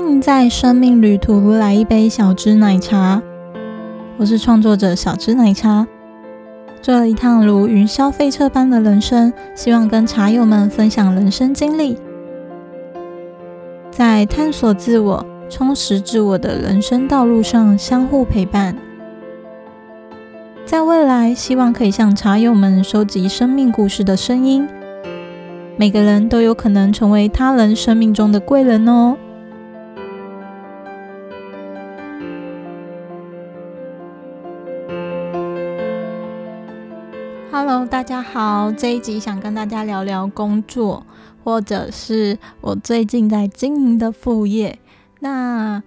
[0.00, 3.20] 欢迎在生命旅途来一杯小汁奶茶。
[4.16, 5.88] 我是创作者小汁奶茶，
[6.80, 11.98] 做了一趟如云霄飞车般的人生，希望跟茶友们分享人生经历，
[13.90, 18.76] 在探索自我、充实自我的人生道路上相互陪伴。
[20.64, 24.64] 在未来，希望可以向茶友们收集生命故事的声音。
[25.76, 29.16] 每个人都有可能成为他人生命中的贵人哦。
[38.08, 41.06] 大家好，这一集想跟大家聊聊工作，
[41.44, 44.78] 或者是我最近在经营的副业。
[45.20, 45.82] 那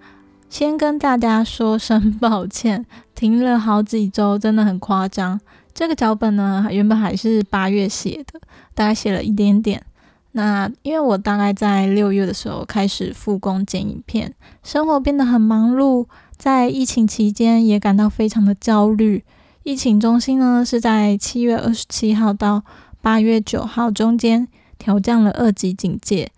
[0.48, 2.86] 先跟大家说声抱歉，
[3.16, 5.40] 停了好几周，真的很夸张。
[5.74, 8.40] 这个脚本呢，原本还是八月写的，
[8.72, 9.84] 大概写了一点点。
[10.30, 19.24] 那因为我大概在六月的时候开始复工剪影片，生活变得很忙碌，在疫情期间也感到非常的焦虑。
[19.64, 22.64] 疫情中心呢是在七月二十七号到
[23.00, 26.30] 八月九号中间调降了二级警戒。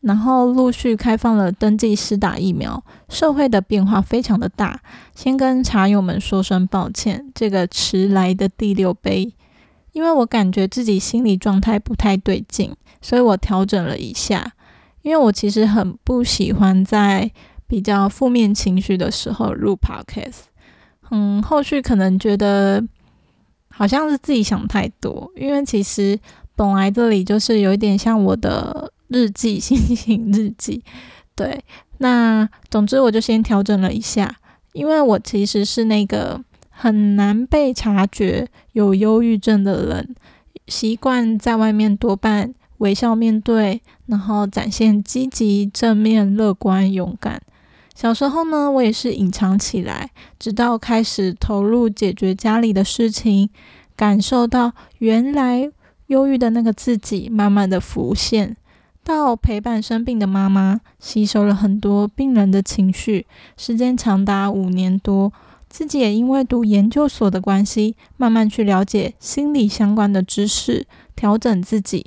[0.00, 4.80] 然后陆续开放了登记施打疫苗，社会的变化非常的大。
[5.14, 9.34] 先跟茶友们说声抱歉，这个迟来的第六杯，
[9.92, 14.54] 因为我感觉自己心理状态不太对劲，所以我调整了一下。
[15.02, 17.30] 因为我其实很不喜欢在
[17.66, 20.49] 比较负面情绪的时候录 podcast。
[21.10, 22.82] 嗯，后续可能觉得
[23.68, 26.18] 好像是自己想太多，因为其实
[26.56, 28.92] 本来这里就是有一点像我的。
[29.12, 30.84] 日记， 心情日记，
[31.34, 31.64] 对，
[31.98, 34.36] 那总之我就先调整了一下，
[34.72, 40.14] 因为我其实是那个很难被察觉有忧郁症的人，
[40.68, 47.42] 习惯在外面多半微笑面对，然后展现积极、正面、乐观、勇敢。
[48.00, 53.50] 小时候呢，我也是隐藏起来，直到开始投入解决家里的事情，
[53.94, 55.70] 感受到原来
[56.06, 58.56] 忧郁的那个自己慢慢的浮现。
[59.04, 63.26] 到陪伴生病的妈妈，吸收了很多病人的情绪，
[63.58, 65.30] 时间长达五年多。
[65.68, 72.06] 自己也因为读研究所的关系，慢慢去了解心理相关的知识，调整自己。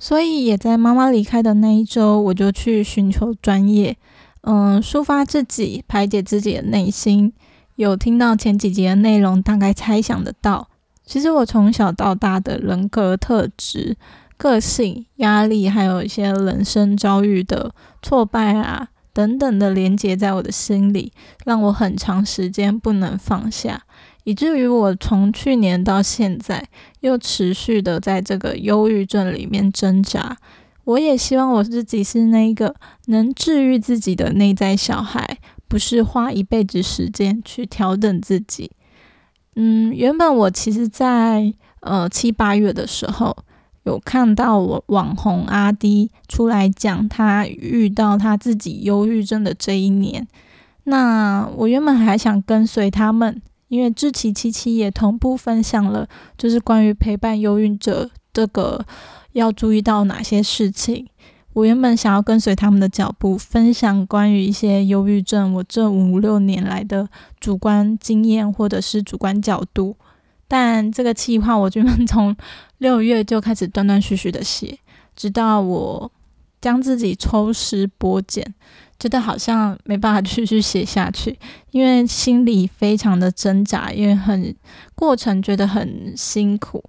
[0.00, 3.96] 所以也在妈妈离开的那一周，我就去寻求专业，
[4.40, 7.32] 嗯，抒发自己，排解自己的内心。
[7.76, 10.68] 有听到前几集的内容，大概猜想得到，
[11.04, 13.96] 其实我从小到大的人格特质。
[14.36, 21.12] 个性、压力，还有一些人生遭遇的挫败啊等等的连接在我的心里，
[21.44, 23.82] 让我很长时间不能放下，
[24.24, 26.68] 以至于我从去年到现在
[27.00, 30.36] 又持续的在这个忧郁症里面挣扎。
[30.84, 32.74] 我也希望我自己是那一个
[33.06, 35.38] 能治愈自己的内在小孩，
[35.68, 38.70] 不是花一辈子时间去调整自己。
[39.56, 43.36] 嗯，原本我其实，在呃七八月的时候。
[43.84, 50.28] 有看到我网红阿迪出来讲他遇到他自己忧郁症的这一年，
[50.84, 58.84] 那我原本还想跟随他们，因为志奇七七也同步分享了，就是关于陪伴忧郁者这个
[59.32, 61.06] 要注意到哪些事情。
[61.52, 67.08] 我原本想要跟随他们的脚步，分享关于一些忧郁症我这五六年来的
[67.38, 69.96] 主观经验或者是主观角度。
[70.48, 72.36] 但这个计划，我原本从
[72.78, 74.76] 六月就开始断断续续的写，
[75.14, 76.10] 直到我
[76.60, 78.44] 将自己抽丝剥茧，
[79.00, 81.36] 觉得好像没办法继续写下去，
[81.72, 84.54] 因为心里非常的挣扎，因为很
[84.94, 86.84] 过程觉得很辛苦。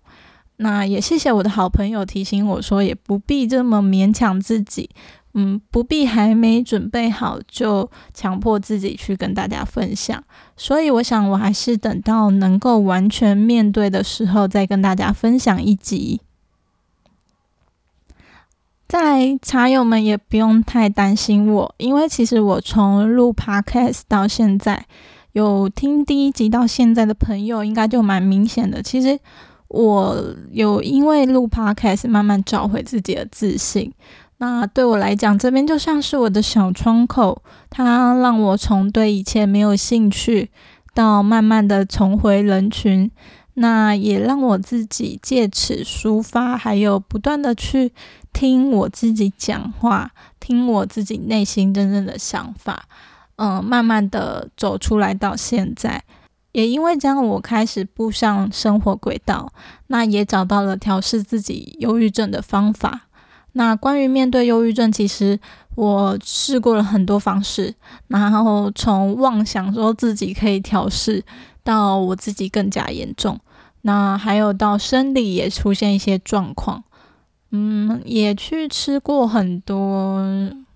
[0.58, 4.90] 那也谢谢我的好朋友提醒我说，也不必这么勉强自己。
[5.34, 10.22] 嗯，不必还没准备好就强迫自己去跟大家分享，
[10.58, 16.20] 所以我想我还是等到能够完全面对的时候再跟大家分享一集。
[18.92, 24.86] 在，茶友们也不用太担心我，因为其实我从录 podcast 到现在，
[25.32, 28.84] 有听第一集到现在的朋友应该就蛮明显的。
[28.84, 29.18] 其实
[29.70, 30.22] 我
[30.52, 33.94] 有因为录 podcast 慢慢找回自己的自信。
[34.40, 40.50] 那对我来讲，这边就像是我的小窗口，它让我从对一切没有兴趣，
[40.94, 43.10] 到慢慢的重回人群。
[43.56, 47.92] 那也让我自己借此抒发，还有不断的去
[48.32, 52.86] 听我自己讲话，听我自己内心真正的想法。
[53.36, 56.04] 嗯，慢慢的走出来到现在，
[56.52, 59.52] 也因为这样，我开始步上生活轨道，
[59.88, 63.08] 那也找到了调试自己忧郁症的方法。
[63.54, 65.40] 那关于面对忧郁症，其实
[65.76, 67.74] 我试过了很多方式，
[68.08, 71.24] 然后从妄想说自己可以调试，
[71.64, 73.40] 到我自己更加严重，
[73.82, 76.84] 那还有到生理也出现一些状况，
[77.52, 80.24] 嗯，也去吃过很多，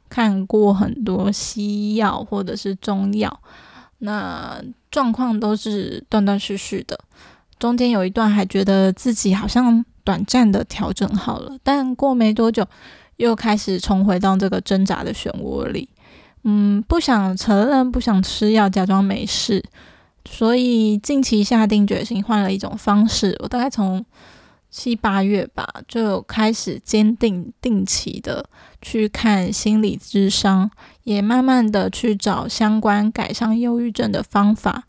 [0.10, 3.42] 看过很多西药或者是中药，
[4.00, 7.00] 那状况都是断断续续的，
[7.60, 9.86] 中间有一段还觉得自己好像。
[10.06, 12.64] 短暂的调整好了，但过没多久
[13.18, 15.90] 又开始重回到这个挣扎的漩涡里。
[16.44, 19.64] 嗯，不想承认，不想吃药，假装没事。
[20.28, 23.38] 所以近期下定决心换了一种方式。
[23.44, 24.04] 我大概从
[24.70, 28.50] 七八月吧，就开始坚定定期的
[28.82, 30.70] 去看心理咨商，
[31.04, 34.84] 也慢慢的去找相关改善忧郁症的方法。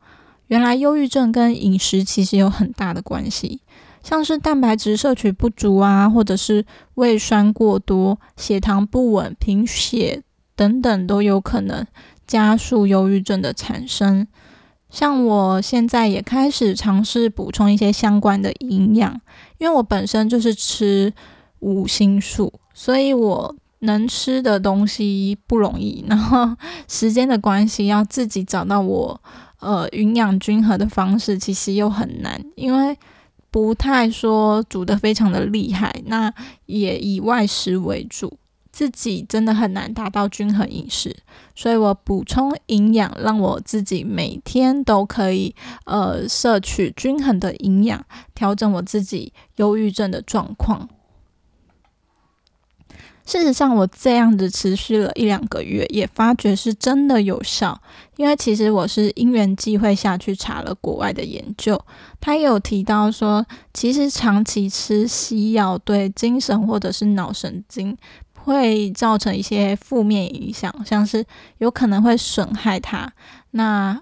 [0.49, 3.61] 原来忧郁症跟饮食其实有很大的关系。
[4.03, 10.23] 像是蛋白质摄取不足啊，或者是胃酸过多、血糖不稳、贫血
[10.55, 11.85] 等等，都有可能
[12.25, 14.29] 加速忧郁症的产生。
[14.91, 19.21] 像我现在也开始尝试补充一些相关的营养，
[19.59, 21.13] 因为我本身就是吃
[21.61, 26.57] 五星素，所以我能吃的东西不容易，然后
[26.89, 29.21] 时间的关系，要自己找到我
[29.61, 32.97] 呃营养均衡的方式，其实又很难，因为。
[33.49, 36.31] 不太说煮的非常的厉害，那
[36.67, 38.37] 也以外食为主，
[38.77, 41.17] 自己真的很难达到均衡饮食，
[41.55, 45.55] 所以我补充营养，让我自己每天都可以
[45.87, 50.91] 呃摄取均衡的营养，调整我自己忧郁症的状况。
[53.25, 57.81] 事实上，我这样子持续了一两个月，也发觉是真的有效。
[58.17, 61.83] 因为其实我是因缘际会下去查了国外的研究，
[62.21, 63.45] 他有提到说，
[63.75, 67.99] 其实长期吃西药对精神或者是脑神经
[68.47, 71.27] 会造成一些负面影响，像是
[71.59, 73.13] 有可能会损害它。
[73.51, 74.01] 那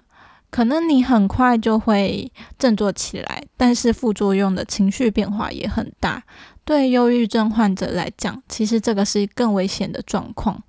[0.51, 6.23] 可能你很快就会振作起来，但是副作用的情绪变化也很大。
[6.63, 10.61] 对忧郁症患者来讲，其实这个是更危险的状况。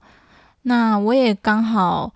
[0.63, 2.15] 那我也刚好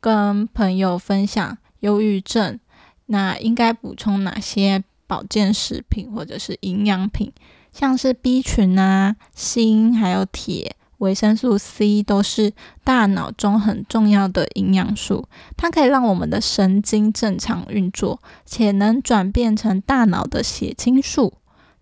[0.00, 2.60] 跟朋友分享忧郁症，
[3.06, 7.32] 那应该补充哪些保健食品或者是营养品，
[7.72, 12.52] 像是 B 群啊、锌还有铁、维生素 C 都是
[12.84, 15.26] 大脑中很重要的营养素，
[15.56, 21.34] 它可以让我们的神经正常运作，且能转变成大脑的血清素。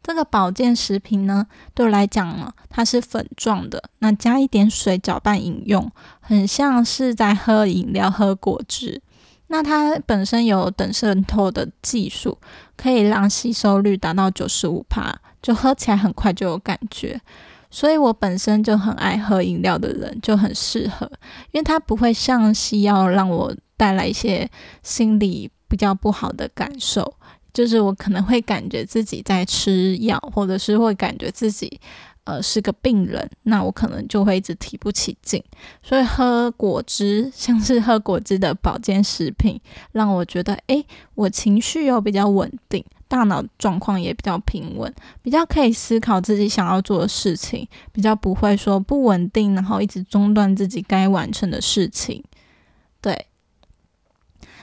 [0.02, 9.02] 这个保健食品呢，对我来讲呢，它是粉状的，那加一点水搅拌饮用，很像是在喝饮料、喝果汁。
[9.49, 12.38] 那它本身有等渗透的技术，
[12.78, 17.20] 可以让吸收率达到九十五帕，就喝起来很快就有感觉。
[17.70, 21.11] 所以我本身就很爱喝饮料的人就很适合，
[21.52, 24.50] 因为它不会像西药让我带来一些
[24.82, 27.14] 心理比较不好的感受。
[27.52, 31.81] 就是我可能会感觉自己在吃药，或者是会感觉自己
[32.22, 35.43] 呃是个病人，那我可能就会一直提不起劲。
[35.82, 40.87] 所以喝果汁，像是喝果汁的保健食品，让我觉得诶，
[41.17, 52.22] 我情绪又比较稳定，大脑状况也比较平稳，比较可以思考自己想要做的事情，比较不会说不稳定，然后一直中断自己该完成的事情。
[53.00, 53.26] 对。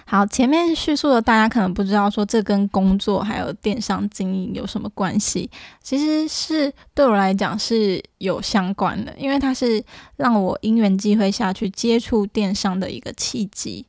[0.06, 5.52] 好，前面叙述的大家可能不知道，说这跟工作还有电商经营有什么关系？
[5.84, 9.84] 其实是对我来讲是有相关的，因为它是
[10.16, 13.86] 让我因缘机会下去接触电商的一个契机。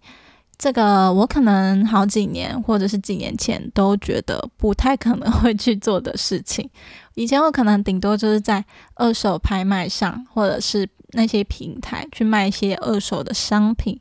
[0.59, 6.69] 这个我可能好几年或者是几年前都觉得不太可能 会去做的事情。
[7.15, 14.01] 以前我可能顶多就是在二手拍卖上，或者是那些平台去卖一些二手的商品。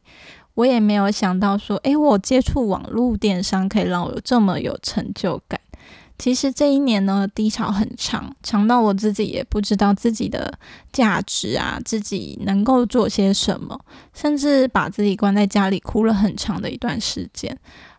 [0.55, 5.61] 我也没有想到说，诶，我接触网络电商可以让我有这么有成就感。
[6.17, 10.57] 其实这一年呢，低潮很长，长到我自己也不知道自己的
[10.91, 13.79] 价值啊，自己能够做些什么，
[14.13, 17.55] 甚至把自己关在家里哭了很长的一段时间。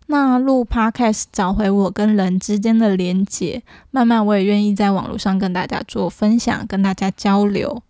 [0.06, 7.82] 那录 Podcast 找回我跟人之间的连接，慢慢我也愿意在网络上跟大家做分享，跟大家交流。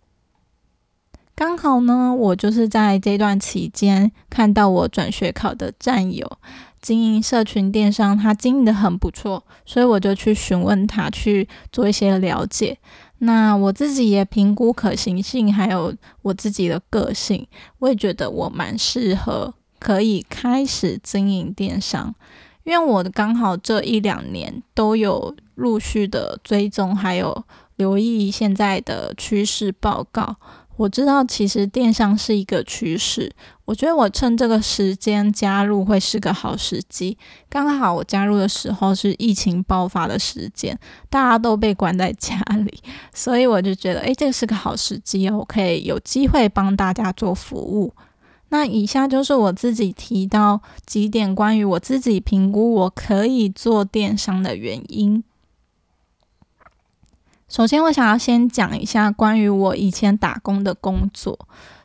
[1.33, 6.29] 刚好呢，我就是在这段期间看到我转学考的战友
[6.81, 12.77] 经营社群电商，他经营的很不错，所以我就去询问他去做一些了解。
[13.19, 17.45] 那我自己也评估可行性，还有我自己的个性，
[17.79, 22.15] 我也觉得我蛮适合可以开始经营电商，
[22.63, 27.43] 因为我刚好这一两年都有陆续的追踪，还有。
[27.79, 30.35] 留意现在的趋势报告。
[30.79, 33.29] 我知道其实电商是一个趋势，
[33.65, 37.17] 我觉得我趁这个时间加入会是个好时机。
[37.49, 42.79] 刚好我加入的时候是疫情爆发的时间，大家都被关在家里，
[43.13, 47.93] 所以我就觉得，诶，这个是个好时机哦，我可以有机会帮大家做服务。
[48.47, 55.25] 那以下就是我自己提到几点关于我自己评估我可以做电商的原因。
[57.49, 61.37] 首先，我想要先讲一下关于我以前打工的工作。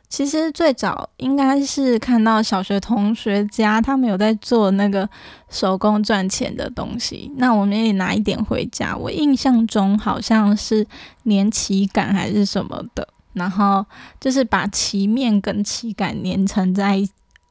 [0.07, 5.09] 其实最早应该是看到小学同学家他们有在做那个
[5.49, 8.95] 手工赚钱的东西，那我们也拿一点回家。
[8.95, 10.85] 我印象中好像是
[11.25, 13.83] 粘旗杆还是什么的，然后
[14.21, 17.01] 就是把旗面跟旗杆粘成在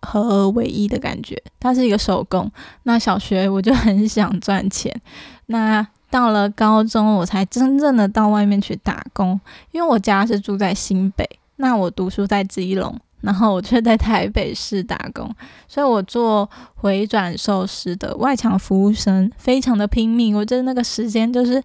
[0.01, 1.43] 合而为一的感觉。
[1.59, 2.51] 它是一个手工。
[2.85, 4.99] 那小学我就很想赚钱，
[5.47, 5.85] 那。
[6.15, 9.41] 到了高中，我才真正的到外面去打工，
[9.73, 15.29] 因为我家是住在新北，那我读书在基隆，然后我却在台北市打工，
[15.67, 21.61] 所以我做回转寿司的外场服务生，非常的拼命，我觉得那个时间就是。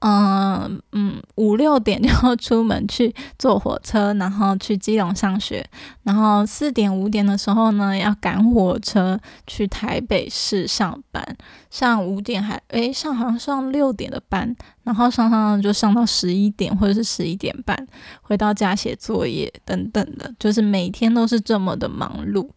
[0.00, 5.68] 嗯嗯，五六点就要出门去坐火车，然后去基隆上学，
[6.04, 11.36] 然后四点五点的时候呢，要赶火车去台北市上班，
[11.68, 17.86] 上五点还诶上好像上六点的班，然后上上就上到十一点或者是十一点半，
[18.22, 22.48] 回到家写作业等等的，就是每天都是这么的忙碌。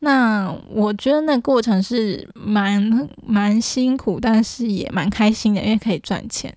[0.00, 6.56] 那我觉得那过程是蛮蛮辛苦，但是也蛮开心的，因为可以赚钱。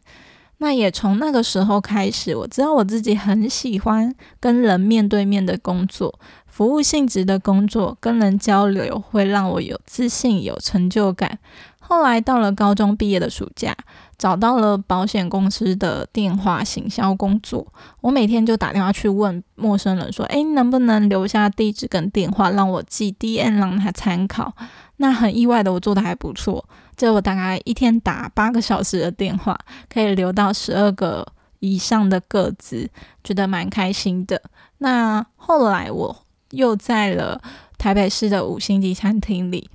[0.59, 11.39] 那也从那个时候开始，我知道我自己很喜欢跟人面对面的工作，服务性质的工作，跟人交流会让我有自信、有成就感。
[11.79, 13.75] 后来到了高中毕业的暑假。
[14.21, 17.65] 找到了保险公司的电话行销工作，
[18.01, 24.53] 我每天就打电话去问陌生人说：“诶，能不能留下地址跟电话，让我寄 D N 让他参考？”
[24.97, 26.63] 那很意外的，我做的还不错，
[26.95, 29.57] 就我大概一天打八个小时的电话，
[29.91, 31.25] 可以留到十二个
[31.57, 32.87] 以上的个子，
[33.23, 34.39] 觉得蛮开心的。
[34.77, 36.15] 那后来我
[36.51, 37.41] 又在了
[37.79, 39.67] 台北市的五星级餐厅里。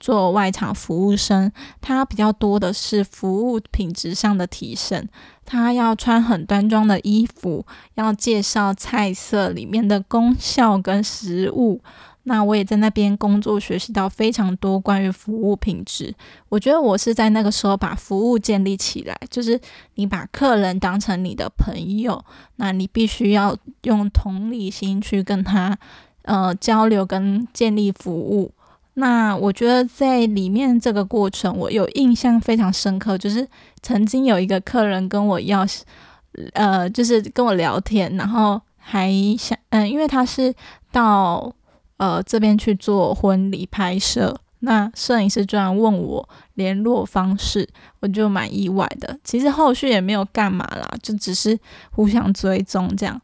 [0.00, 5.06] 做外场服务生，他比较多的是服务品质上的提升。
[5.44, 11.80] 他要穿很端庄的衣服，要介绍菜色里面的功效跟食物。
[12.24, 16.14] 那我也在那边工作，学习到非常多关于服务品质。
[16.50, 19.58] 我觉得我是在那个时候把服务建立起来，就是
[19.94, 22.22] 你把客人当成你的朋友，
[22.56, 25.76] 那你必须要用同理心去跟他
[26.22, 28.52] 呃交流跟建立服务。
[29.00, 33.48] 那我觉得在里面这个过程，我有印象非常深刻，就是
[33.80, 35.66] 曾经有一个客人跟我要，
[36.52, 40.54] 呃，就是跟我聊天，然后还想，嗯，因为他是
[40.92, 41.50] 到
[41.96, 47.66] 呃这边去做婚礼拍摄，那摄影师居然问我联络方式，
[48.00, 49.18] 我就蛮意外的。
[49.24, 51.58] 其实后续也没有干嘛啦，就只是
[51.90, 53.18] 互相追踪这样。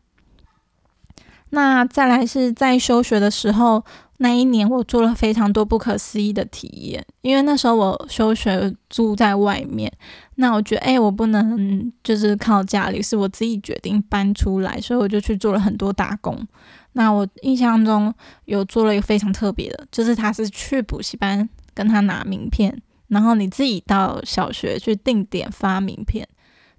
[1.50, 3.84] 那再来是在休学的时候。
[4.18, 9.92] 那一年我做了非常多不可思议的体验，因为那时候我休学住在外面，
[10.36, 16.46] 那我觉得哎，我不能就是靠家里，是我自己决定搬出来，所以我就去做了很多打工。
[16.92, 18.12] 那我印象中
[18.46, 26.26] 有做了一个非常特别的，就是他是去补习班跟他拿名片，然后你自己到小学去定点发名片，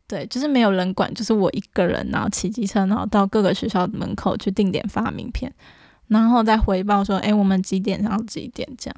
[0.08, 5.54] 对，就是没有人管，就是我一个人，然后骑机车，然后到各个学校门口去定点发名片。
[6.08, 8.96] 然后再回报说，哎，我们几点到几点这样？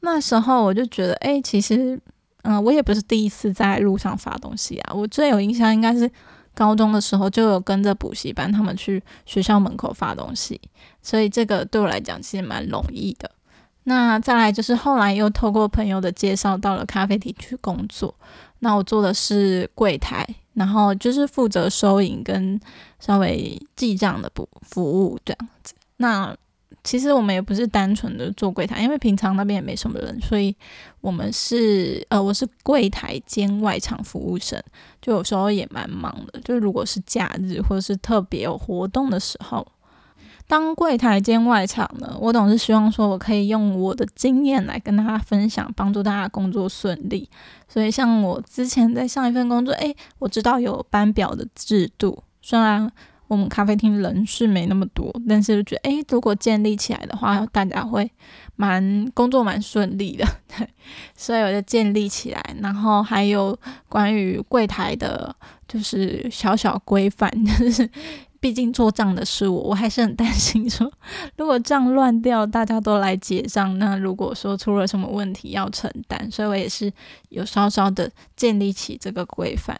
[0.00, 2.00] 那时候我就觉得，哎，其实，
[2.42, 4.94] 嗯，我也不是第一次在路上发东西啊。
[4.94, 6.10] 我最有印象应该是
[6.54, 10.60] 高中的时候就有跟着补习班他们去学校门口发东西，
[11.02, 13.30] 所以这个对我来讲其实蛮容易的。
[13.90, 18.14] 那再来就是后来又透过朋友的介绍到了咖啡厅去工作，
[18.60, 20.24] 那我做的是柜台。
[20.52, 22.60] 然后就是负责收银跟
[22.98, 25.72] 稍微记账的服服务这样子。
[25.98, 26.36] 那
[26.82, 30.54] 其实我们也不是单纯的做柜台，因为平常那边也没什么人，所以
[31.00, 34.60] 我们是呃，我是柜台兼外场服务生，
[35.00, 36.40] 就有时候也蛮忙的。
[36.40, 39.66] 就如果是假日或者是特别有活动的时候。
[40.50, 47.30] 当柜台兼外场呢，我总是希望说，我可以用我的经验来跟大家分享，帮助大家工作顺利。
[47.68, 52.90] 所以，像我之前在上一份工作，诶，我知道有班表的制度，虽然
[53.28, 58.10] 我们咖啡厅人是没那么多，但是觉得诶，如果建立起来的话，大家会
[58.56, 60.68] 蛮工作蛮顺利的，对，
[61.14, 62.56] 所以我就建立起来。
[62.60, 63.56] 然后还有
[63.88, 65.32] 关于柜台的，
[65.68, 67.88] 就是小小规范，就是
[68.40, 70.90] 毕竟做账的是我，我还是很担心说，
[71.36, 76.90] 如果账乱掉，大家都来结账，那如果说出了什么问题要承担，所以我也是
[77.28, 79.78] 有稍稍的建立起这个规范。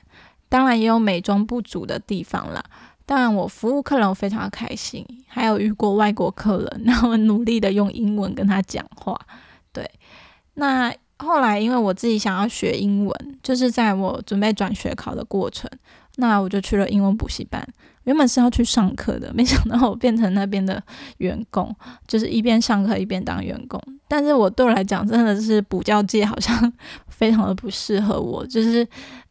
[0.51, 2.63] 当然也有美中不足的地方啦。
[3.07, 9.19] 当然我服务客人我非常开心，还有遇过外国客人，然后努力的用英文跟他讲话。
[9.73, 9.91] 对，
[10.55, 15.71] 那后来因为我自己想要学英文，就是在我准备转学考的过程，
[16.17, 17.67] 那我就去了英文补习班。
[18.11, 20.83] 原本是要去上课的， 没想到我变成那边的
[21.19, 21.73] 员工，
[22.09, 23.81] 就是一边上课一边当员工。
[24.09, 26.73] 但是我对我来讲，真的是补教界好像
[27.07, 28.85] 非常的不适合我，就是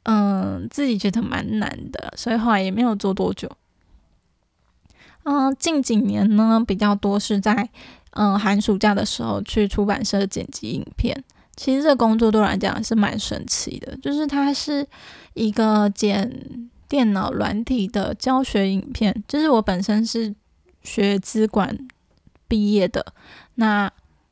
[0.04, 3.52] 嗯自己觉得蛮难的，所以后来也没有做多久。
[5.24, 7.70] 嗯，近几年呢比较多是在
[8.12, 11.22] 嗯寒暑假的时候去出版社剪辑影片。
[11.58, 14.88] 其实这工作对我来讲是蛮神奇的，就是它是
[15.34, 16.69] 一个剪。
[16.90, 20.36] 电脑软体的教学影片，就是我本身是
[20.84, 21.78] 学资管
[22.48, 23.06] 毕业的，
[23.56, 23.90] 那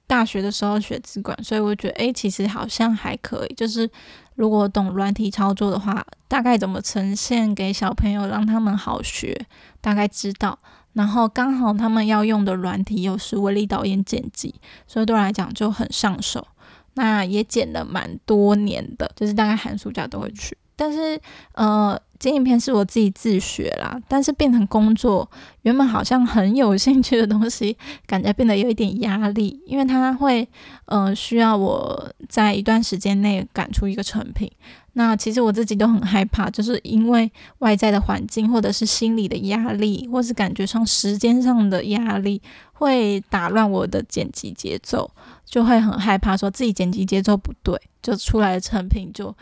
[0.07, 3.53] 大学的时候学资管，所以我觉得诶，其实好像还可以。
[3.53, 3.89] 就是
[4.35, 9.45] 如果懂软体操作的话，大概怎么呈现给小朋友，让他们好学，
[9.79, 10.57] 大概知道。
[10.93, 14.55] 然后刚好他们要用的软体又是威力导演剪辑，
[14.87, 16.47] 所以对我来讲就很上手。
[16.95, 20.57] 那也剪了蛮多年的，就是大概寒暑假都会去。
[20.77, 21.19] 但是，
[21.53, 25.27] 呃，剪影片是我自己自学啦，但是变成工作，
[25.63, 30.47] 原本好像很有兴趣的东西，感觉变得有一点压力，因为它会，
[30.85, 34.49] 呃，需要我在一段时间内赶出一个成品。
[34.93, 42.41] 那其实我自己都很害怕，就是因为外在的环境，或者是心理的压力，或是感觉上时间上的压力，
[42.73, 45.09] 会打乱我的剪辑节奏，
[45.45, 49.35] 就会很害怕说自己剪辑节奏不对，就出来的成品就。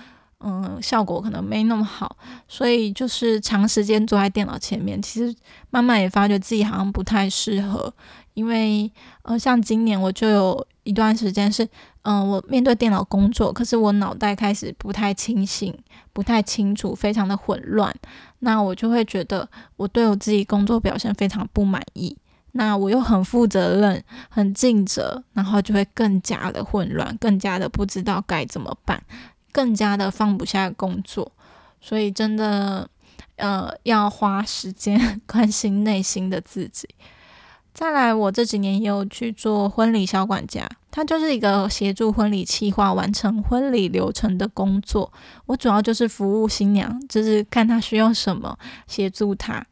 [0.47, 2.15] 嗯，效果可能没那么好，
[2.47, 5.35] 所以就是长时间坐在电脑前面，其实
[5.71, 7.91] 慢慢也发觉自己好像不太适合。
[8.35, 8.91] 因为
[9.23, 11.67] 呃，像今年我就有一段时间是，
[12.03, 15.75] 嗯，我面对电脑工作，可是我脑袋开始不太清醒，
[16.13, 17.91] 不太清楚，非常的混乱。
[18.39, 22.15] 那我就会觉得我对我自己工作表现非常不满意。
[22.51, 29.01] 那我又很负责任，很尽责，然后就会更加的混乱，更加的不知道该怎么办。
[29.55, 31.31] 更加的放不下工作，
[31.79, 32.89] 所以真的，
[33.37, 36.89] 呃，要花时间关心内心的自己。
[37.73, 45.09] 再来，我这几年也有去做婚礼小管家，它就是一个协助婚礼企划完成婚礼流程的工作。
[45.45, 49.65] 我主要就是服务新娘，就是看她需要什么，协助她。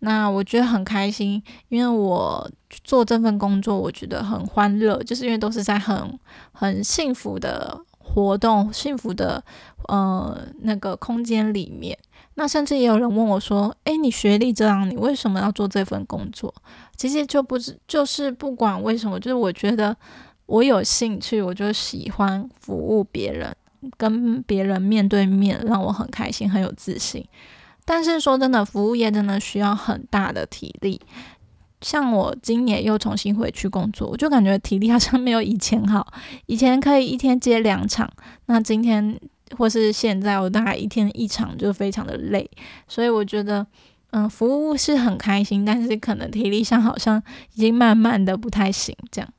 [0.00, 2.50] 那我觉得很开心，因为我
[2.82, 6.18] 做这份工作，我觉得很欢乐，就是因为都是在很
[6.50, 7.78] 很幸福的。
[8.12, 9.42] 活动幸福的
[9.88, 11.96] 呃那个空间里面，
[12.34, 16.52] 那甚至也有人问我说：“诶，你学历这样，你为什么要做这份工作？”
[16.96, 19.96] 其实就不是，就是不管为什么，就是我觉得
[20.46, 23.54] 我有兴趣，我就喜欢服务别人，
[23.96, 27.24] 跟别人面对面，让我很开心，很有自信。
[27.84, 31.00] 但是说真的，服务业真的需要很大的体力。
[31.80, 36.06] 像我今年又重新回去工作，我就感觉体力好像没有以前好。
[36.46, 38.10] 以前可以一天接两场，
[38.46, 39.18] 那今天
[39.56, 42.48] 或是现在，我大概一天一场就非常的累。
[42.86, 43.66] 所以我觉得，
[44.10, 47.22] 嗯，服务是很开心，但是可能体力上好像
[47.54, 48.94] 已经慢慢的不太行。
[49.10, 49.32] 这样，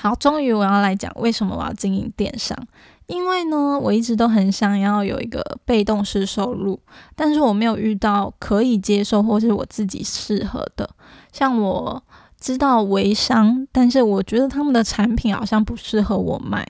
[0.00, 2.56] 好，终于我要来讲为什么我要经营电商。
[3.06, 6.78] 因为呢，我一直都很想要有一个被动式收入，
[7.16, 10.88] 但是我没有遇到可以接受或是我自己适合的。
[11.32, 12.02] 像我
[12.38, 16.68] 知道微商，但是我觉得他们的产品好像不适合我卖。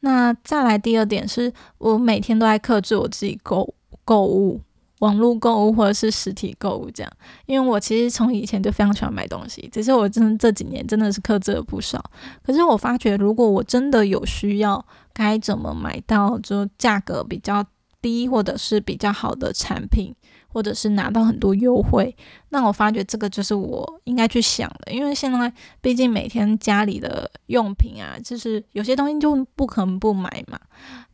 [0.00, 4.60] 那再来第二点是，我每天都在克制我自己购购物。
[5.00, 7.12] 网络购物或者是实体购物这样，
[7.46, 12.02] 因为我其实从以前就非常喜欢买东西，只是我真的这几年真的是克制了不少。
[12.42, 17.64] 可是我发觉，如果我真的有需要，该怎么买到就价格比较
[18.02, 20.14] 低，或者是比较好的产品，
[20.48, 22.14] 或者是拿到很多优惠，
[22.50, 24.92] 那我发觉这个就是我应该去想的。
[24.92, 30.60] 因为现在毕竟每天家里的用品啊，就是有些东西就不可能不买嘛。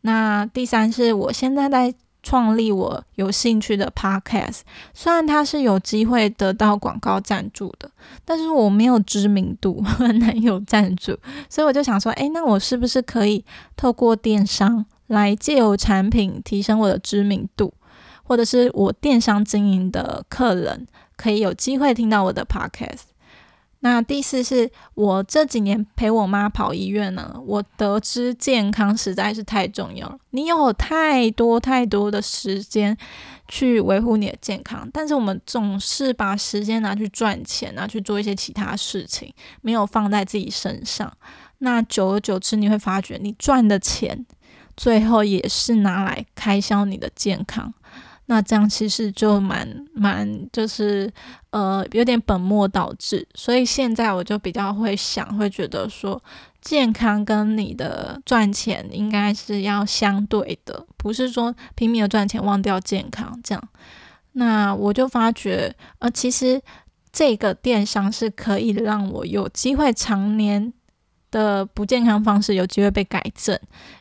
[0.01, 1.95] 那第三是我现在在。
[2.27, 4.63] 创立我有兴趣的 podcast，
[4.93, 7.89] 虽然它是有机会得到广告赞助的，
[8.25, 11.17] 但是我没有知名度， 很难有赞助，
[11.49, 13.45] 所以我就想说，诶，那我是不是可以
[13.77, 17.73] 透过电商来借由产品提升我的知名度？
[18.25, 20.85] 或者是我电商经营的客人，
[21.17, 23.03] 可以有机会听到我的 podcast。
[23.89, 30.19] 那第四是我这几年陪我妈跑医院呢，我得知健康实在是太重要了。
[30.31, 32.97] 你有太多太多的时间
[33.47, 41.11] 去维护你的健康，但是我们总是把时间拿去赚钱，拿去做一些其他事情，没有放在自己身上。
[41.59, 44.27] 那久而久之，你会发觉你赚的钱
[44.77, 47.73] 最后也是拿来开销你的健康。
[48.29, 51.09] 那这样其实就蛮蛮就是
[51.51, 56.21] 呃有点本末倒置，所以现在我就比较会想，会觉得说
[56.61, 63.69] 健康跟你的赚钱应该是要相对的，不是说拼命的赚钱忘掉健康这样。
[64.33, 66.61] 那我就发觉，呃，其实
[67.13, 70.73] 这个电商是可以让我有机会常年
[71.31, 73.59] 的不健康方式有机会被改正，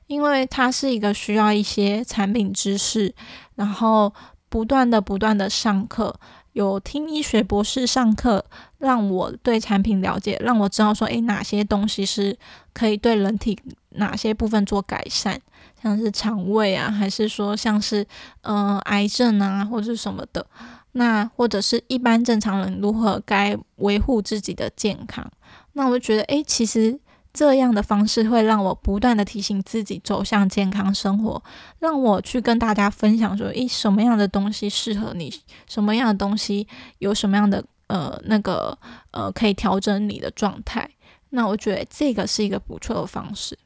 [0.08, 3.14] 因为它是一个需要一些产品知识。
[3.56, 4.14] 然后
[4.50, 6.14] 不断的不断的上课，
[6.54, 8.46] 有听医学博士上课，
[8.78, 12.38] 让我对产品了解，让我知道说，诶，哪些东西是
[12.74, 13.58] 可以对人体
[13.92, 15.38] 哪些部分做改善，
[15.82, 18.06] 像是肠胃啊，还是说像是
[18.42, 20.46] 呃癌症啊，或者什么的，
[20.94, 25.30] 那或者是一般正常人如何该维护自己的健康，
[25.74, 27.00] 那我就觉得，诶，其实。
[27.36, 31.44] 这样的方式会让我不断的提醒自己走向健康生活，
[31.80, 35.32] 让我去跟大家分享说，诶，什么样的东西适合你，
[35.68, 36.66] 什么样的东西
[37.00, 38.78] 有什么样的呃那个
[39.12, 40.90] 呃可以调整你的状态。
[41.32, 43.60] 那我觉得这个是一个不错的方式。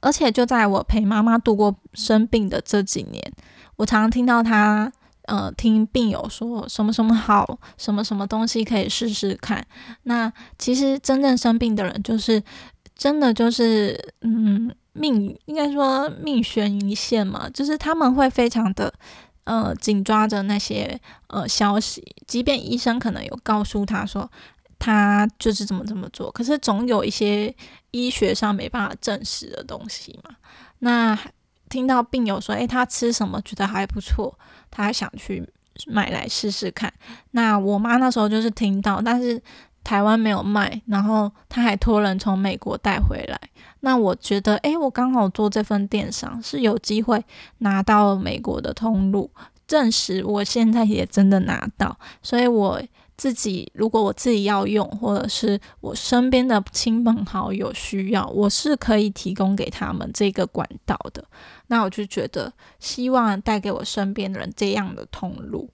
[0.00, 3.32] 而且就在我陪妈妈度过生病的这几年，
[3.74, 4.92] 我常常听到她。
[5.28, 9.62] 呃，听病友说什么什么好，什么什么东西可以试试看。
[10.04, 12.42] 那其实真正生病的人，就是
[12.96, 18.90] 真的就是嗯，命应该说命悬一线嘛，就是他们会非常的
[19.44, 24.30] 呃紧抓着那些呃消息，即便医生可能有告诉他说
[24.78, 27.54] 他就是怎么怎么做，可是总有一些
[27.90, 30.34] 医学上没办法证实的东西嘛。
[30.78, 31.18] 那
[31.68, 34.36] 听到病友说，诶，他吃什么觉得还不错。
[34.70, 35.48] 他想去
[35.86, 36.92] 买来试试看。
[37.30, 39.40] 那我妈那时候就是听到，但是
[39.84, 43.40] 台湾没有卖，然后他还托人从美国带回来。
[43.80, 47.24] 那我觉得，诶，我刚好做这份电商是有机会
[47.58, 49.30] 拿到美国的通路，
[49.66, 52.82] 证实我现在也真的拿到，所以我。
[53.18, 61.22] 自己如果我自己要用，或者是我身边的亲朋好友需要，我是可以提供给他们这个管道的。
[61.66, 65.68] 那我就觉得希望带给我身边的人这样的通路。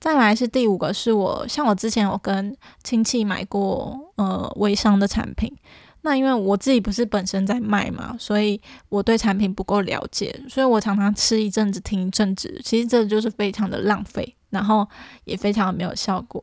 [0.00, 5.54] 再来是第五个，是我像我之前有跟亲戚买过呃微商的产品，
[6.00, 14.34] 那因为我自己不是本身在卖嘛，所以我对产品不够了解，所以我常常吃一阵子听一阵子，其实这就是非常的浪费。
[14.50, 14.86] 然后
[15.24, 16.42] 也非常没有效果，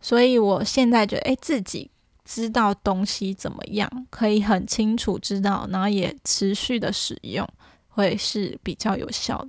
[0.00, 1.90] 所以我现在觉得，哎，自己
[2.24, 7.48] 知道东西怎么样，可以很清楚知道，然后也持续的使用，
[7.88, 9.48] 会是比较有效的。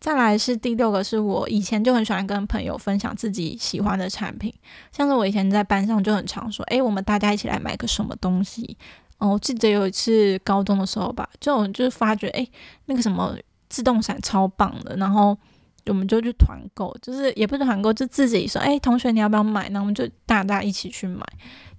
[0.00, 4.52] 再来是第六个，是我以前就很喜欢跟朋友分享自己喜欢的产品，
[4.90, 8.76] 像是我以前在班上就很常说，哎，我们大家一起来买个什么东西。
[9.18, 12.44] 哦，我记得有一次高中的时候吧，就就是发觉，哎，
[12.86, 13.36] 那个什么
[13.68, 15.38] 自动伞超棒的，然后。
[15.90, 19.68] 我们就去团购，就是也不是团购，就自己说，哎，同学你要不要买？
[19.68, 21.24] 那我们就大家一起去买。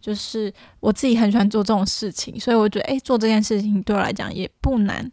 [0.02, 5.12] 就是我自己很喜欢做这种事情，所以我觉得，哎，做这件事情对我来讲也不难。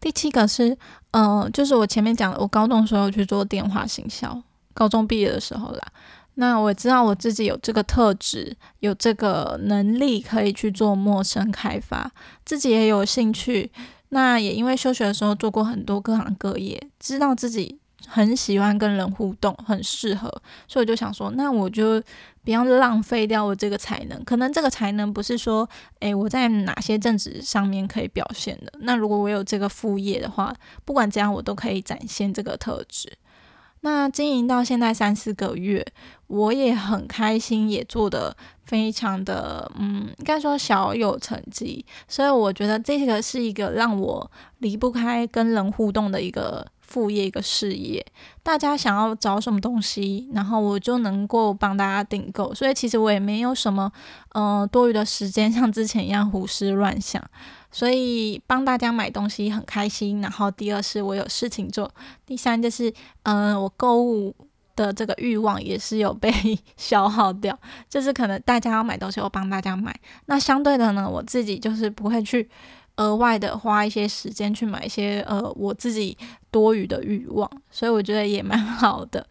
[0.00, 0.74] 第七个是，
[1.10, 5.92] 呃，就是我前面讲的，我高中时候去做电话行销，高中毕业的时候啦。
[6.36, 12.10] 那我知道我自己有这个特质，有这个能力可以去做陌生开发，
[12.46, 13.70] 自己也有兴趣。
[14.10, 20.28] 那也因为休学的时候做过很多各行各业，知道自己很喜欢跟人互动，很适合，
[20.68, 22.02] 所以我就想说，那我就
[22.44, 24.24] 不要浪费掉我这个才能。
[24.24, 25.68] 可能这个才能不是说，
[26.00, 28.72] 诶，我在哪些政治上面可以表现的。
[28.80, 33.12] 那如果我有这个副业的话，不管怎样，我都可以展现这个特质。
[33.82, 35.84] 那经营到现在三四个月，
[36.26, 48.04] 我也很开心，也做的非常的，嗯，应该说小有成绩，所以我觉得这个是一个让我离不开跟人互动的一个副业，一个事业。
[48.42, 53.90] 大家想要找什么东西，然后我就能够帮大家订购，所以其实我也没有什么，
[54.32, 57.22] 呃，多余的时间像之前一样胡思乱想。
[57.70, 61.90] 所以帮大家买东西很开心，然后第二是我有事情做，
[62.26, 64.34] 第三就是，嗯，我购物
[64.74, 66.32] 的这个欲望也是有被
[66.76, 67.56] 消耗掉，
[67.88, 69.94] 就是可能大家要买东西，我帮大家买。
[70.26, 72.48] 那相对的呢，我自己就是不会去，
[72.96, 76.16] 额外的花一些时间去买一些呃我自己
[76.50, 79.26] 多余的欲望，所以我觉得也蛮好的。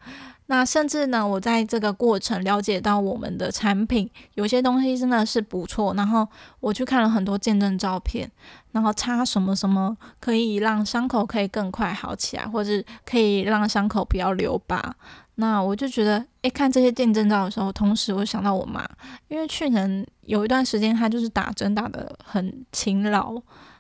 [0.52, 6.28] 那甚至呢，我在这个过程了解到我们的产品有些东西真的是不错，然后
[6.60, 8.28] 我去看了很多见证照片，
[8.72, 14.96] 然后擦什么什么可以让伤口可以更快好起来，或者可以让伤口不要留疤。
[15.36, 18.84] 那我就觉得，诶，看这些见证照的时候，同时我想到我妈，
[19.28, 23.40] 因为去年有一段时间她就是打针打的很勤劳，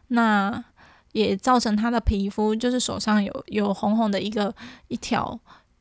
[0.10, 0.63] 那
[1.13, 4.53] 也造成她的皮肤就是手上有有红红的一个
[4.88, 5.39] 一条。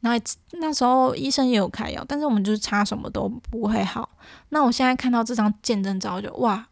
[0.08, 0.20] 那
[0.58, 4.08] 那时候医生也有开药，但是我们就是擦什么都不会好。
[4.48, 6.66] 那我现在看到这张见证照，就哇，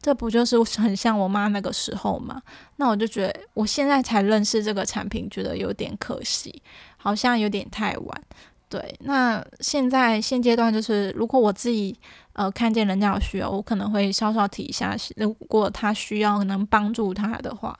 [0.00, 2.42] 这不就是 很像我妈那个时候吗？
[2.76, 6.62] 那我就觉得我现在才认识这个产品，觉得有点可惜，
[6.96, 8.22] 好像有点太晚。
[8.68, 11.98] 对，那现在现阶段就是，如果我自己
[12.34, 17.78] 呃看见人家有需要，我可能会稍稍提一下，如果他需要能帮助他的话，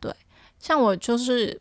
[0.00, 0.12] 对，
[0.58, 1.60] 像我就是。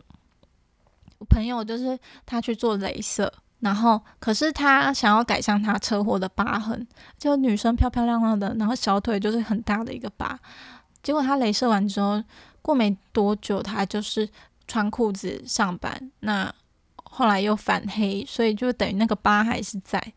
[1.19, 10.39] 我朋友就是他去做镭射，然后可是他想要改善他车祸的疤痕，就女生漂漂亮亮的，然后小腿就是很大的一个疤。
[11.01, 12.23] 结果他镭射完之后，
[12.61, 14.29] 过没多久他就是
[14.67, 16.53] 穿裤子上班，那
[17.03, 20.13] 后来又反黑，所以就等于那个疤还是在。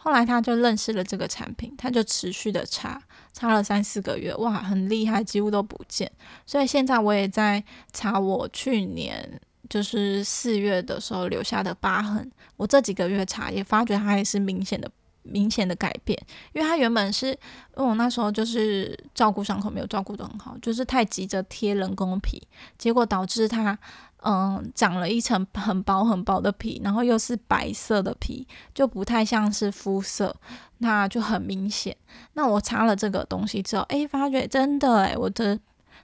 [0.00, 6.10] 后来他就认识了这个产品，他就持续的擦，擦了三四个月，哇，很厉害，几乎都不见。
[6.46, 9.40] 所以现在我也在擦我去年。
[9.68, 14.90] 就是四月的时候留下的疤痕，我这几个月查也发觉它也是明显的、
[15.22, 16.18] 明显的改变。
[16.52, 17.36] 因为它原本是，因
[17.76, 22.42] 为我那时候就是照顾伤口没有照顾得很好，就是太急着贴人工皮，
[22.78, 23.78] 结果导致它
[24.22, 30.34] 嗯长了一层很薄很薄的皮，然后又是白色的皮，就不太像是肤色，
[30.78, 31.96] 那就很明显。
[32.32, 35.58] 那我擦了这个东西之后，诶，发觉真的诶，我的。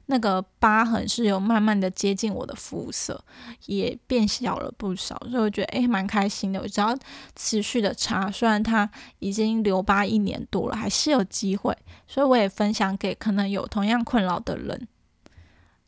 [0.06, 3.24] 那个疤痕是有慢慢的接近我的肤色，
[3.66, 6.60] 也变小了不少，所以我觉得诶蛮开心的。
[6.60, 6.94] 我只要
[7.34, 11.74] 持续的擦，虽然它已经留疤一年多了，还是有机会。
[12.06, 14.86] 所以我也分享给可能有同样困扰的人。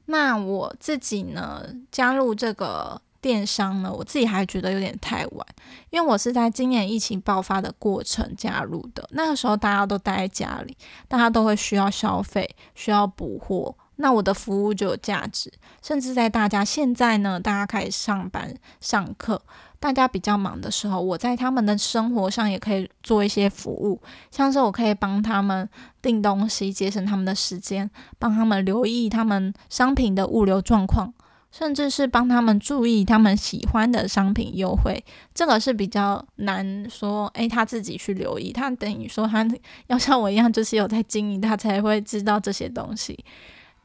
[0.07, 5.47] 那我自己呢，加入这个电商呢，我自己还觉得有点太晚，
[5.91, 9.07] 因为我是在今年疫情爆发的过程加入的。
[9.11, 10.75] 那个时候大家都待在家里，
[11.07, 13.77] 大家都会需要消费，需要补货。
[13.97, 19.41] 那我的服务就有价值，甚至在大家现在呢，大家开始上班、上课，
[19.81, 25.69] 大家比较忙的时候，我在他们的生活上也可以做一些服务，像是我可以帮他们
[26.03, 31.15] 订东西，节省他们的时间，帮他们留意他们商品的物流状况，
[31.51, 35.03] 甚至是帮他们注意他们喜欢的商品优惠。
[35.33, 39.47] 这个是比较难说，诶，他自己去留意，他等于说他
[39.89, 43.25] 要像我一样，就是有在经营，他才会知道这些东西。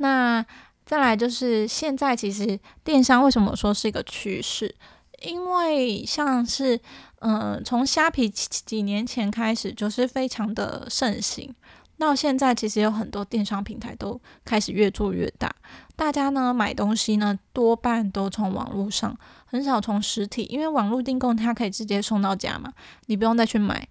[0.02, 0.44] 那
[0.86, 4.76] 再来就是现在，其实电商为什么说是一个趋势？
[5.22, 6.80] 因为像是，
[7.20, 11.54] 嗯，从虾皮几年前开始就是非常的盛行，
[12.00, 15.54] 到现在其实有很多电商平台都开始越做越大。
[15.96, 22.74] 大家呢买东西呢多半都从网络上，很少从实体，因为网络订购它可以直接送到家嘛，
[23.06, 23.88] 你不用再去买。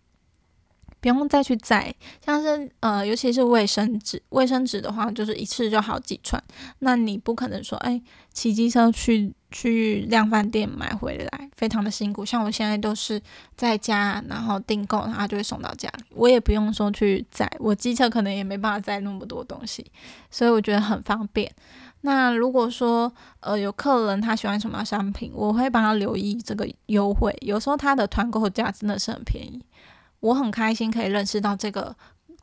[1.00, 6.42] 不用再去载，像是呃，尤其是卫生纸，卫生纸的话，就是一次就好几串。
[6.80, 8.00] 那你不可能说，哎，
[8.32, 12.24] 骑机车去去量贩店买回来，非常的辛苦。
[12.24, 13.20] 像我现在都是
[13.56, 19.90] 在家，然后订购，它就会送到家里，我也不用说去载，我机车可能也没办法载那么多东西，
[20.30, 21.50] 所以我觉得很方便。
[22.02, 29.62] 那如果说呃有客人他喜欢什么商品，我会帮他留意这个优惠，有时候他的团购价真的是很便宜。
[30.20, 31.94] 我很开心可以认识到这个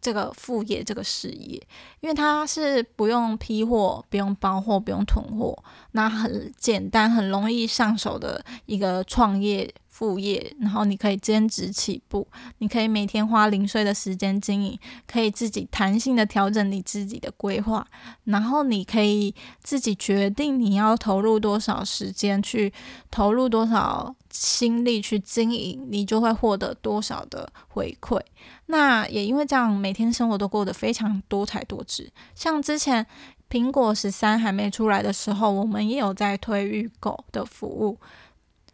[0.02, 1.62] 这个副业这个事业，
[2.02, 5.58] 因为它是不用批货、不用包货、不用囤货，
[5.92, 9.74] 那很简单、很容易上手的一个创业。
[9.98, 12.28] 副业，然后你可以兼职起步，
[12.60, 17.84] 你可以每天花零碎的时间经营，可以自己弹性的调整你自己的规划，
[18.26, 19.34] 然后你可以
[19.64, 22.72] 自己决定你要投入多少时间去
[23.10, 28.22] 投入多少心力去经营，你就会获得多少的回馈。
[28.68, 32.08] 那也因为这样，每天生活都过得非常多彩多姿。
[32.36, 33.04] 像之前
[33.50, 37.98] 苹果十三还没出来的时候，我们也有在推预购的服务。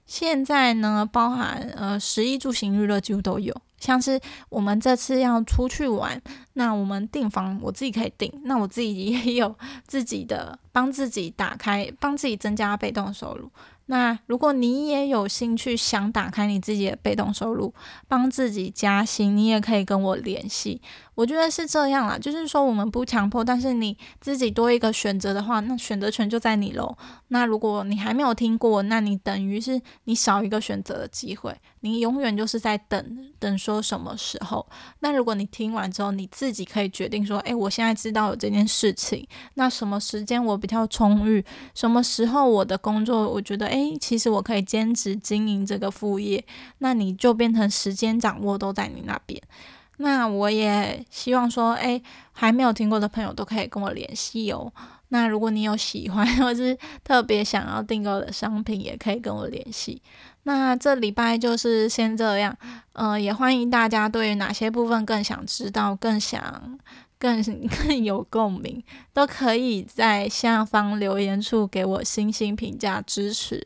[0.05, 3.55] 现在呢，包含呃，十一住行娱乐几乎都有。
[3.79, 6.21] 像是我们这次要出去玩，
[6.53, 9.53] 那我们订房我自己可以订，那我自己也有
[9.85, 13.51] 自己的帮自己打开，帮自己增加被动收入。
[13.87, 17.73] 那如果你也有兴趣想打开你自己的被动收入，
[18.07, 20.81] 帮自己加薪，你也可以跟我联系。
[21.15, 26.97] 我觉得是这样啦，就是说我们不强迫，但是你自己多一个选择的话，那选择权就在你喽。
[27.27, 34.65] 那如果你还没有听过，那你等于是你少一个选择的机会，你永远就是在等等说什么时候。
[35.01, 46.45] 那如果你听完之后，你自己可以决定说，诶，我现在知道有这件事情，那什么时间我比较充裕，什么时候我的工作我觉得，诶，其实我可以兼职经营这个副业，
[46.77, 49.41] 那你就变成时间掌握都在你那边。
[49.97, 54.71] 那我也希望说，诶，还没有听过的朋友都可以跟我联系哦。
[55.09, 60.01] 那如果你有喜欢或是特别想要订购的商品，也可以跟我联系。
[60.43, 62.55] 那这礼拜就是先这样，
[62.93, 66.77] 呃，也欢迎大家对于哪些部分更想知道、更想、
[67.23, 67.41] 更
[67.88, 68.83] 更有共鸣，
[69.13, 73.65] 都可以在下方留言处给我星星评价支持。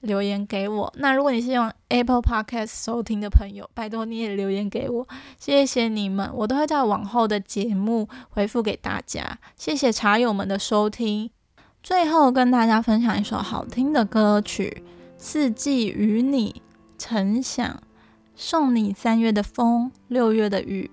[0.00, 0.92] 留言给我。
[0.98, 5.06] 那如果你是用 Apple Podcast 收听的朋友，拜托你也留言给我，
[5.38, 9.38] 谢谢你们，我都会在往后的节目回复给大家。
[9.56, 11.30] 谢谢茶友们的收听。
[11.82, 14.82] 最后跟大家分享一首好听的歌曲
[15.16, 16.52] 《四季与你》，
[16.98, 17.82] 陈响，
[18.36, 20.90] 送你三月的风，六月的雨，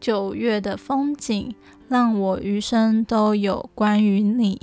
[0.00, 1.54] 九月的风景，
[1.88, 4.60] 让我余生都有关于你。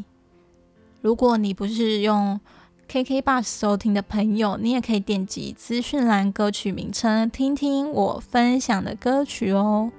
[1.01, 2.39] 如果你不是用
[2.87, 9.91] KK Bus 收听的朋友，你也可以点击资讯栏歌曲名称，听听我分享的歌曲哦。